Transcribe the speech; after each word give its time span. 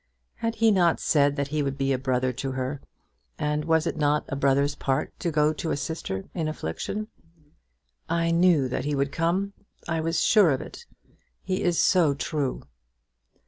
Had 0.37 0.55
he 0.55 0.71
not 0.71 0.99
said 0.99 1.35
that 1.35 1.49
he 1.49 1.61
would 1.61 1.77
be 1.77 1.93
a 1.93 1.99
brother 1.99 2.33
to 2.33 2.53
her, 2.53 2.81
and 3.37 3.63
was 3.65 3.85
it 3.85 3.95
not 3.97 4.25
a 4.29 4.35
brother's 4.35 4.73
part 4.73 5.13
to 5.19 5.29
go 5.29 5.53
to 5.53 5.69
a 5.69 5.77
sister 5.77 6.25
in 6.33 6.47
affliction? 6.47 7.07
"I 8.09 8.31
knew 8.31 8.67
that 8.67 8.83
he 8.85 8.95
would 8.95 9.11
come. 9.11 9.53
I 9.87 9.99
was 10.01 10.19
sure 10.23 10.49
of 10.49 10.59
it. 10.61 10.87
He 11.43 11.61
is 11.61 11.79
so 11.79 12.15
true." 12.15 12.63